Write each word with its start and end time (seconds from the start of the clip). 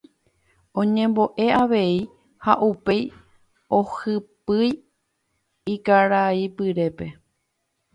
Oñemboʼe 0.79 1.43
avei 1.61 1.95
ha 2.43 2.53
upéi 2.69 3.01
ohypýi 3.77 4.67
ykaraipyrépe. 5.73 7.05